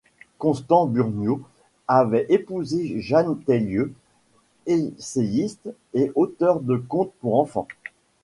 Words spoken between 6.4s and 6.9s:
de